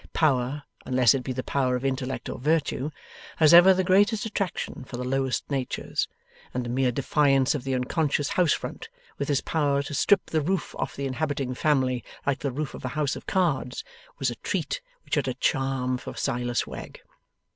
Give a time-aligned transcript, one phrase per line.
[0.13, 2.89] Power (unless it be the power of intellect or virtue)
[3.37, 6.07] has ever the greatest attraction for the lowest natures;
[6.55, 10.41] and the mere defiance of the unconscious house front, with his power to strip the
[10.41, 13.83] roof off the inhabiting family like the roof of a house of cards,
[14.17, 17.01] was a treat which had a charm for Silas Wegg.